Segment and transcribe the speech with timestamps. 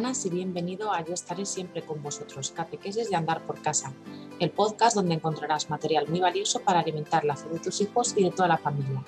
[0.00, 3.92] y bienvenido a Yo estaré siempre con vosotros, catequeses de andar por casa,
[4.38, 8.24] el podcast donde encontrarás material muy valioso para alimentar la fe de tus hijos y
[8.24, 9.04] de toda la familia.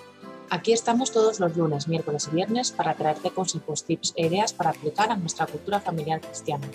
[0.50, 4.68] Aquí estamos todos los lunes, miércoles y viernes para traerte consejos, tips e ideas para
[4.68, 6.68] aplicar a nuestra cultura familiar cristiana,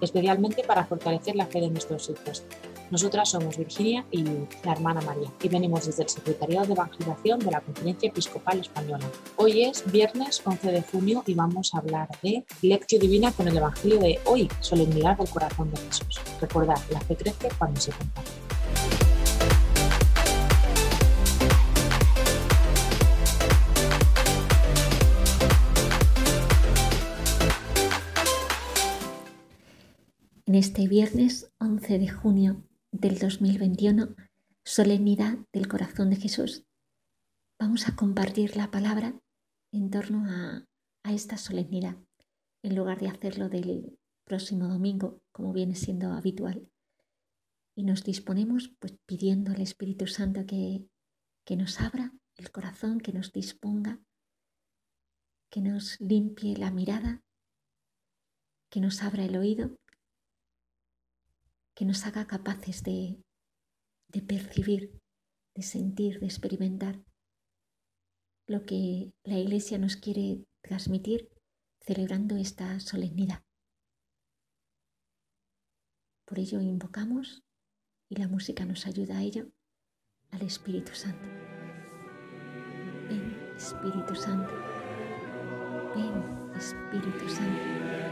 [0.00, 2.42] especialmente para fortalecer la fe de nuestros hijos.
[2.90, 7.52] Nosotras somos Virginia y la hermana María y venimos desde el Secretariado de Evangelización de
[7.52, 9.08] la Conferencia Episcopal Española.
[9.36, 13.56] Hoy es viernes 11 de junio y vamos a hablar de Lectio Divina con el
[13.56, 16.20] Evangelio de hoy, Solemnidad del Corazón de Jesús.
[16.40, 18.30] Recordad, la fe crece cuando se comparte.
[30.46, 34.16] En este viernes 11 de junio del 2021,
[34.64, 36.64] Solemnidad del Corazón de Jesús,
[37.58, 39.14] vamos a compartir la palabra
[39.72, 40.66] en torno a,
[41.04, 41.96] esta solemnidad,
[42.62, 46.68] en lugar de hacerlo del próximo domingo, como viene siendo habitual.
[47.74, 50.86] Y nos disponemos pues pidiendo al Espíritu Santo que,
[51.46, 54.00] que nos abra el corazón, que nos disponga,
[55.50, 57.22] que nos limpie la mirada,
[58.68, 59.79] que nos abra el oído
[61.80, 63.24] que nos haga capaces de,
[64.12, 65.00] de percibir,
[65.56, 67.02] de sentir, de experimentar
[68.46, 71.30] lo que la Iglesia nos quiere transmitir
[71.80, 73.42] celebrando esta solemnidad.
[76.26, 77.44] Por ello invocamos,
[78.10, 79.50] y la música nos ayuda a ello,
[80.32, 81.26] al Espíritu Santo.
[83.08, 84.52] Ven, Espíritu Santo.
[85.96, 88.09] Ven, Espíritu Santo.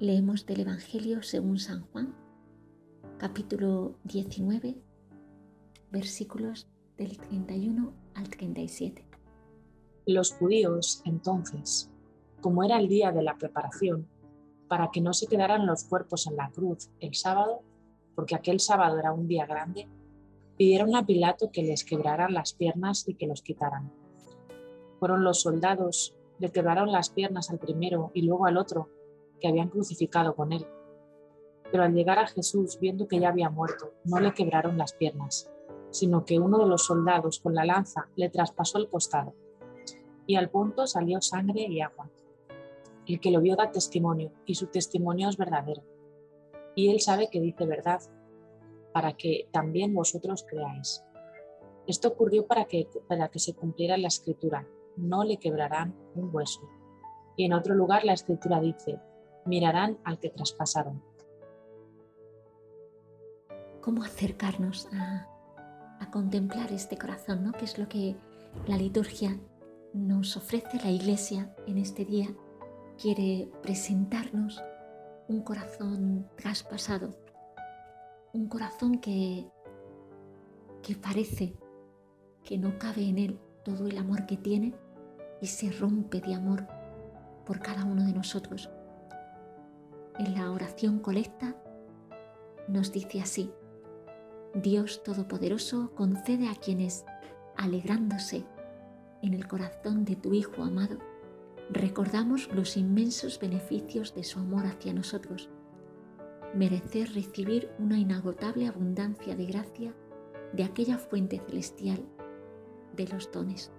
[0.00, 2.14] Leemos del Evangelio según San Juan,
[3.18, 4.76] capítulo 19,
[5.90, 9.04] versículos del 31 al 37.
[10.06, 11.90] Los judíos, entonces,
[12.40, 14.06] como era el día de la preparación,
[14.68, 17.62] para que no se quedaran los cuerpos en la cruz el sábado,
[18.14, 19.88] porque aquel sábado era un día grande,
[20.56, 23.90] pidieron a Pilato que les quebraran las piernas y que los quitaran.
[25.00, 28.90] Fueron los soldados, le quebraron las piernas al primero y luego al otro,
[29.40, 30.66] que habían crucificado con él.
[31.70, 35.50] Pero al llegar a Jesús, viendo que ya había muerto, no le quebraron las piernas,
[35.90, 39.34] sino que uno de los soldados con la lanza le traspasó el costado,
[40.26, 42.10] y al punto salió sangre y agua.
[43.06, 45.82] El que lo vio da testimonio, y su testimonio es verdadero.
[46.74, 48.00] Y él sabe que dice verdad,
[48.92, 51.02] para que también vosotros creáis.
[51.86, 56.60] Esto ocurrió para que, para que se cumpliera la escritura, no le quebrarán un hueso.
[57.36, 58.98] Y en otro lugar la escritura dice,
[59.48, 61.02] mirarán al que traspasaron.
[63.80, 65.26] ¿Cómo acercarnos a,
[66.12, 67.52] contemplar este corazón, ¿no?
[67.52, 68.16] que es lo que
[68.66, 69.38] la liturgia
[69.92, 72.34] nos ofrece, la iglesia en este día
[72.96, 74.62] quiere presentarnos
[75.28, 77.10] un corazón traspasado,
[78.32, 79.50] un corazón que,
[80.82, 81.54] que parece
[82.42, 84.74] que no cabe en él todo el amor que tiene
[85.42, 86.66] y se rompe de amor
[87.44, 88.70] por cada uno de nosotros
[90.18, 91.54] en la oración colecta
[92.66, 93.50] nos dice así,
[94.54, 97.04] Dios Todopoderoso concede a quienes,
[97.56, 98.44] alegrándose
[99.22, 100.98] en el corazón de tu Hijo amado,
[101.70, 105.48] recordamos los inmensos beneficios de su amor hacia nosotros,
[106.54, 109.94] merecer recibir una inagotable abundancia de gracia
[110.52, 112.04] de aquella fuente celestial
[112.96, 113.70] de los dones.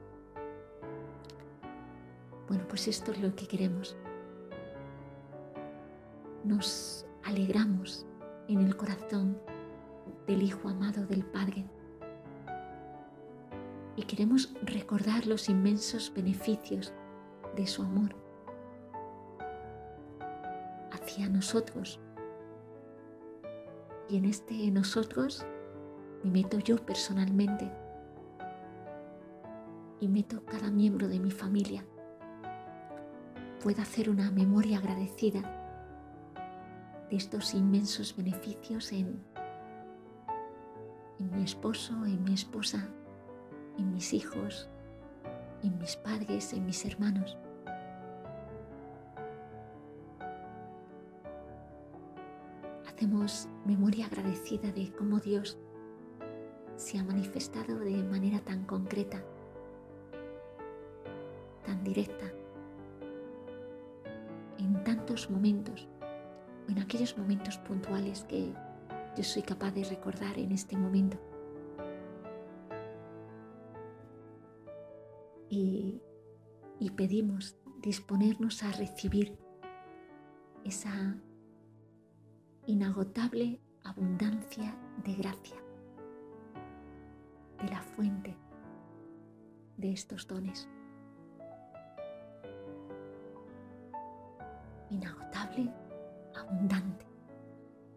[2.47, 3.95] Bueno, pues esto es lo que queremos
[6.43, 8.05] nos alegramos
[8.47, 9.37] en el corazón
[10.27, 11.65] del Hijo amado del Padre.
[13.95, 16.93] Y queremos recordar los inmensos beneficios
[17.55, 18.15] de su amor
[20.91, 21.99] hacia nosotros.
[24.07, 25.45] Y en este nosotros
[26.23, 27.71] me meto yo personalmente
[29.99, 31.85] y meto cada miembro de mi familia.
[33.61, 35.58] Puedo hacer una memoria agradecida
[37.09, 39.21] de estos inmensos beneficios en,
[41.19, 42.87] en mi esposo, en mi esposa,
[43.77, 44.69] en mis hijos,
[45.63, 47.37] en mis padres, en mis hermanos.
[52.87, 55.57] Hacemos memoria agradecida de cómo Dios
[56.75, 59.23] se ha manifestado de manera tan concreta,
[61.65, 62.31] tan directa
[64.89, 65.87] tantos momentos,
[66.69, 68.53] en aquellos momentos puntuales que
[69.17, 71.17] yo soy capaz de recordar en este momento.
[75.49, 76.01] Y,
[76.79, 79.37] y pedimos disponernos a recibir
[80.63, 81.17] esa
[82.67, 85.55] inagotable abundancia de gracia
[87.61, 88.37] de la fuente
[89.77, 90.69] de estos dones.
[94.91, 95.73] Inagotable,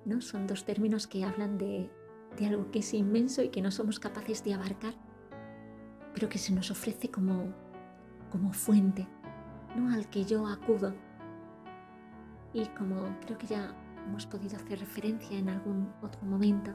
[0.04, 0.20] ¿No?
[0.20, 1.90] Son dos términos que hablan de,
[2.36, 4.94] de algo que es inmenso y que no somos capaces de abarcar,
[6.14, 7.54] pero que se nos ofrece como,
[8.30, 9.06] como fuente,
[9.76, 9.92] ¿no?
[9.92, 10.94] al que yo acudo.
[12.52, 13.74] Y como creo que ya
[14.06, 16.72] hemos podido hacer referencia en algún otro momento,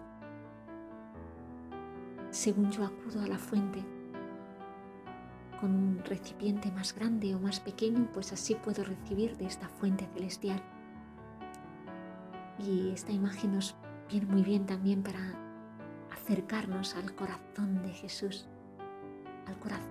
[2.32, 3.84] según yo acudo a la fuente
[5.60, 10.08] con un recipiente más grande o más pequeño, pues así puedo recibir de esta fuente
[10.14, 10.62] celestial.
[12.60, 13.76] Y esta imagen nos
[14.10, 15.20] viene muy bien también para
[16.12, 18.48] acercarnos al corazón de Jesús,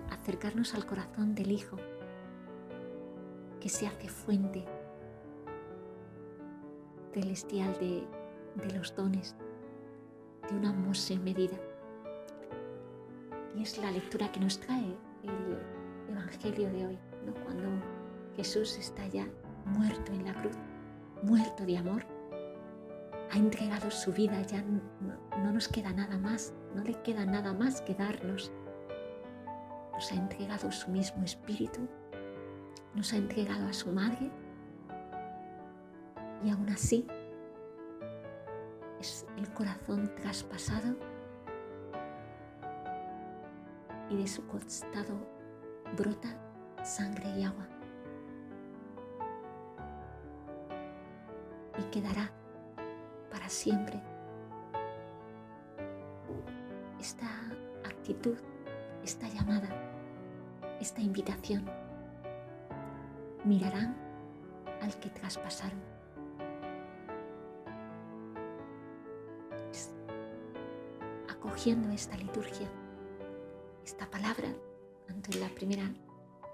[0.09, 1.77] acercarnos al corazón del Hijo,
[3.59, 4.65] que se hace fuente
[7.13, 8.07] celestial de,
[8.75, 9.35] los dones,
[10.49, 11.57] de un amor sin medida.
[13.55, 16.99] Y es la lectura que nos trae el Evangelio de hoy,
[17.43, 17.67] cuando
[18.35, 19.27] Jesús está ya
[19.65, 20.55] muerto en la cruz,
[21.23, 22.05] muerto de amor,
[23.31, 24.81] ha entregado su vida, ya no,
[25.37, 28.51] no nos queda nada más, no le queda nada más que darnos.
[29.93, 31.87] Nos ha entregado su mismo espíritu,
[32.93, 34.31] nos ha entregado a su madre
[36.43, 37.05] y aún así
[38.99, 40.95] es el corazón traspasado
[44.09, 45.15] y de su costado
[45.97, 46.29] brota
[46.83, 47.67] sangre y agua.
[51.79, 52.31] Y quedará
[53.49, 54.01] siempre
[56.99, 57.27] esta
[57.85, 58.37] actitud,
[59.03, 59.69] esta llamada,
[60.79, 61.65] esta invitación.
[63.45, 63.95] Mirarán
[64.81, 65.79] al que traspasaron.
[71.29, 72.67] Acogiendo esta liturgia
[73.87, 74.53] esta palabra,
[75.07, 75.89] tanto en la primera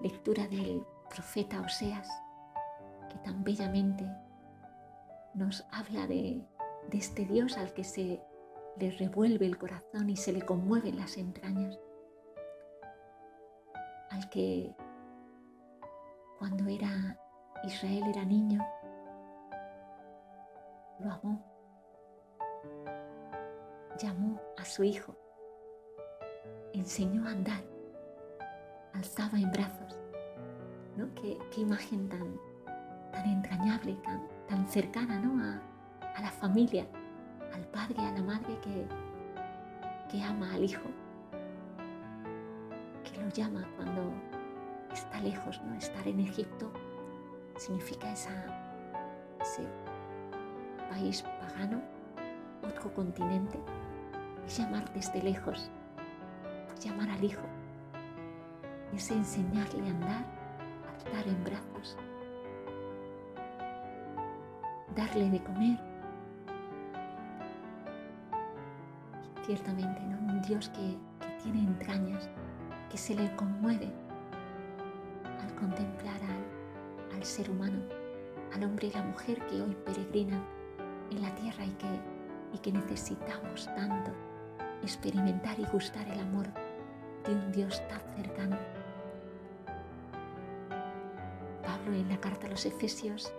[0.00, 2.08] lectura del profeta Oseas,
[3.10, 4.08] que tan bellamente
[5.34, 6.46] nos habla de,
[6.90, 8.20] de este Dios al que se
[8.78, 11.78] le revuelve el corazón y se le conmueven las entrañas,
[14.10, 14.74] al que
[16.38, 17.18] cuando era
[17.64, 18.64] Israel era niño,
[21.00, 21.44] lo amó,
[23.98, 25.16] llamó a su hijo
[26.74, 27.64] enseñó a andar,
[28.92, 29.98] alzaba en brazos.
[30.96, 31.08] ¿no?
[31.14, 32.38] Qué, imagen tan,
[33.12, 35.42] tan entrañable, tan, tan cercana ¿no?
[35.42, 35.62] a,
[36.20, 36.86] la familia,
[37.52, 38.86] al padre, a la madre que,
[40.10, 40.88] que ama al hijo,
[43.04, 44.12] que lo llama cuando
[44.92, 45.74] está lejos, ¿no?
[45.74, 46.70] Estar en Egipto
[47.56, 48.30] significa ese
[50.90, 51.80] país pagano,
[52.66, 53.58] otro continente,
[54.46, 55.70] es llamar desde lejos
[56.84, 57.42] llamar al Hijo,
[58.92, 60.24] es enseñarle a andar,
[60.86, 61.96] a estar en brazos,
[64.94, 65.93] darle de comer.
[69.46, 70.18] Ciertamente, ¿no?
[70.32, 70.96] Un Dios que,
[71.42, 72.30] tiene entrañas,
[72.90, 73.92] que se le conmueve
[75.42, 77.82] al contemplar al, al ser humano,
[78.54, 80.42] al hombre y la mujer que hoy peregrinan
[81.10, 81.86] en la tierra y que,
[82.54, 84.10] y que necesitamos tanto
[84.82, 86.46] experimentar y gustar el amor
[87.26, 88.56] de un Dios tan cercano.
[91.62, 93.32] Pablo en la carta a los Efesios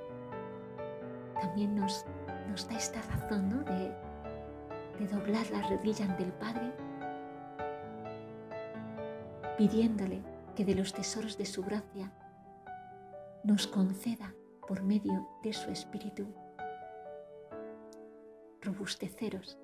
[1.42, 2.06] también nos,
[2.50, 4.05] nos da esta razón de,
[5.00, 6.74] de doblar las rodillas ante el Padre,
[9.58, 10.22] pidiéndole
[10.56, 12.12] que de los tesoros de su gracia
[13.44, 14.34] nos conceda
[14.68, 16.28] por medio de su Espíritu
[18.62, 19.58] robusteceros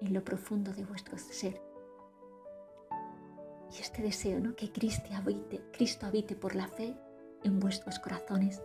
[0.00, 1.60] en lo profundo de vuestro ser
[3.76, 4.54] y este deseo, ¿no?
[4.54, 6.96] Que Cristo habite, Cristo habite por la fe
[7.44, 8.62] en vuestros corazones.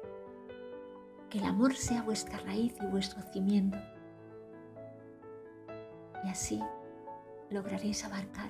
[1.29, 3.77] Que el amor sea vuestra raíz y vuestro cimiento.
[6.23, 6.59] Y así
[7.49, 8.49] lograréis abarcar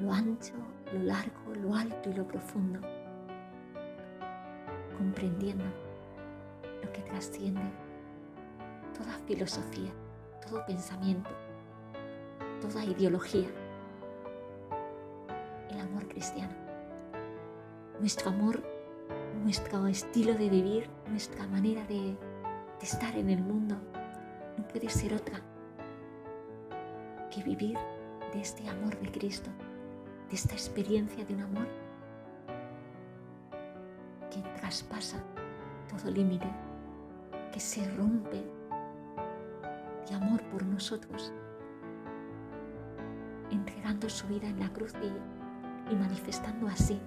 [0.00, 0.54] lo ancho,
[0.92, 2.80] lo largo, lo alto y lo profundo,
[4.96, 5.64] comprendiendo
[6.82, 7.62] lo que trasciende
[8.96, 9.90] toda filosofía,
[10.46, 11.30] todo pensamiento,
[12.60, 13.48] toda ideología
[16.18, 16.52] cristiano.
[18.00, 18.60] Nuestro amor
[19.44, 22.16] nuestro estilo de vivir, nuestra manera de,
[22.80, 23.76] de estar en el mundo,
[24.56, 25.40] no puede ser otra
[27.30, 27.78] que vivir
[28.32, 29.50] de este amor de Cristo,
[30.28, 31.66] de esta experiencia de un amor
[34.30, 35.22] que traspasa
[35.88, 36.48] todo límite,
[37.52, 38.44] que se rompe
[40.08, 41.32] de amor por nosotros,
[43.50, 47.00] entregando su vida en la cruz y, manifestando así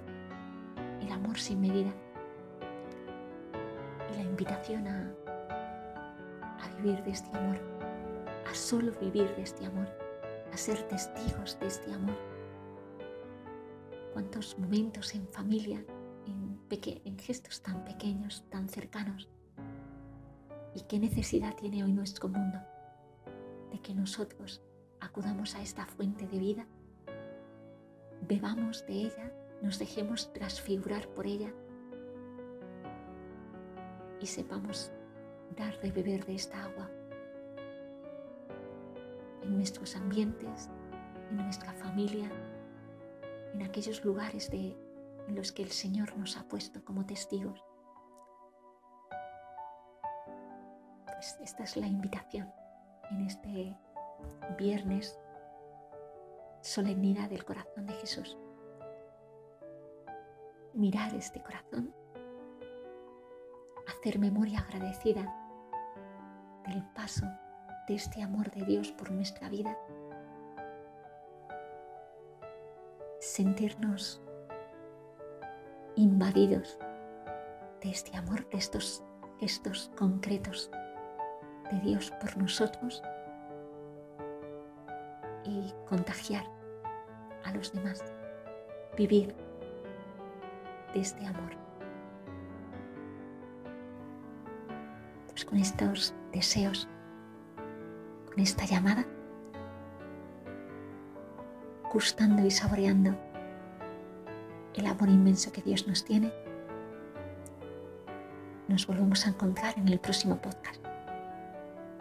[1.00, 1.92] el amor sin medida.
[4.12, 5.12] Y la invitación a,
[6.60, 7.58] a vivir de este amor,
[8.50, 10.01] a solo vivir de este amor,
[10.52, 12.16] a ser testigos de este amor.
[14.12, 15.84] Cuántos momentos en familia
[17.04, 19.28] en, gestos tan pequeños, tan cercanos.
[20.74, 22.58] ¿Y qué necesidad tiene hoy nuestro mundo
[23.70, 24.62] de que nosotros
[25.00, 26.66] acudamos a esta fuente de vida,
[28.26, 31.52] bebamos de ella, nos dejemos transfigurar por ella
[34.20, 34.90] y sepamos
[35.56, 36.90] dar de beber de esta agua
[39.42, 40.70] en nuestros ambientes,
[41.30, 42.30] en nuestra familia,
[43.54, 44.76] en aquellos lugares de
[45.28, 47.64] en los que el Señor nos ha puesto como testigos.
[51.06, 52.50] Pues esta es la invitación
[53.10, 53.76] en este
[54.58, 55.18] viernes,
[56.60, 58.36] solemnidad del corazón de Jesús.
[60.74, 61.94] Mirar este corazón,
[63.86, 65.32] hacer memoria agradecida
[66.66, 67.26] del paso
[67.88, 69.76] de este amor de Dios por nuestra vida,
[73.20, 74.20] sentirnos
[75.96, 76.78] invadidos
[77.80, 80.70] de este amor, de estos concretos
[81.70, 83.02] de Dios por nosotros
[85.44, 86.44] y contagiar
[87.44, 88.04] a los demás,
[88.96, 89.34] vivir
[90.94, 91.52] de este amor.
[95.28, 96.88] Pues con estos deseos,
[98.32, 99.06] con esta llamada,
[101.92, 103.14] gustando y saboreando
[104.74, 106.32] el amor inmenso que Dios nos tiene,
[108.68, 110.80] nos volvemos a encontrar en el próximo podcast.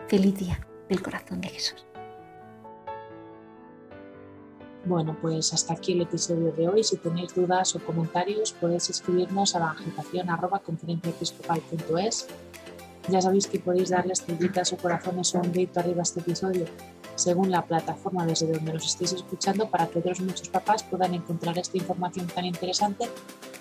[0.08, 1.84] Feliz día del corazón de Jesús.
[4.86, 6.84] Bueno, pues hasta aquí el episodio de hoy.
[6.84, 12.28] Si tenéis dudas o comentarios, podéis escribirnos a evangelización.conferenciaepiscopal.es.
[13.10, 16.66] Ya sabéis que podéis darle estrellitas o corazones o un dedito arriba a este episodio
[17.16, 21.58] según la plataforma desde donde nos estéis escuchando para que otros muchos papás puedan encontrar
[21.58, 23.10] esta información tan interesante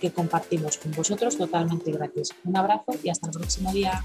[0.00, 2.30] que compartimos con vosotros totalmente gratis.
[2.44, 4.02] Un abrazo y hasta el próximo día.